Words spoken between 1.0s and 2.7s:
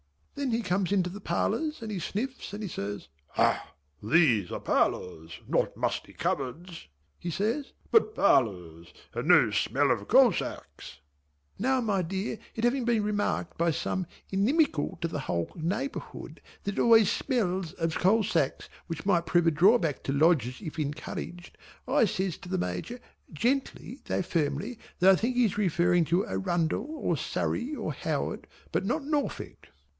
the parlours and he sniffs, and he